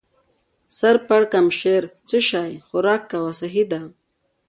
[0.77, 3.81] سر پړکمشر: څه شی؟ خوراک کوه، سهي ده.